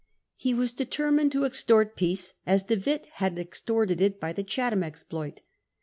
[0.35, 4.41] He had de termined to extort peace, as De Witt had extorted it b) the
[4.41, 5.41] Chatham exploit.